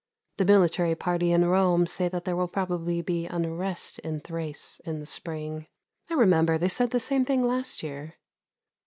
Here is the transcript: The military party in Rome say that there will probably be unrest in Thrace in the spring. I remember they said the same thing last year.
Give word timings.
The 0.37 0.45
military 0.45 0.95
party 0.95 1.31
in 1.31 1.45
Rome 1.45 1.85
say 1.85 2.09
that 2.09 2.25
there 2.25 2.35
will 2.35 2.47
probably 2.47 3.03
be 3.03 3.27
unrest 3.27 3.99
in 3.99 4.19
Thrace 4.19 4.81
in 4.83 4.99
the 4.99 5.05
spring. 5.05 5.67
I 6.09 6.15
remember 6.15 6.57
they 6.57 6.69
said 6.69 6.89
the 6.89 6.99
same 6.99 7.23
thing 7.23 7.43
last 7.43 7.83
year. 7.83 8.15